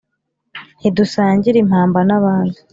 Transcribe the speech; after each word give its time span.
ntidusangira 0.79 1.57
impamba 1.63 1.99
n'abandi 2.07 2.59